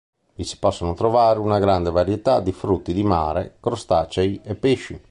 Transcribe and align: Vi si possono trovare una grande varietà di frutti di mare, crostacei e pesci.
Vi 0.33 0.43
si 0.45 0.57
possono 0.57 0.95
trovare 0.95 1.37
una 1.37 1.59
grande 1.59 1.91
varietà 1.91 2.39
di 2.39 2.51
frutti 2.51 2.91
di 2.91 3.03
mare, 3.03 3.57
crostacei 3.59 4.41
e 4.43 4.55
pesci. 4.55 4.99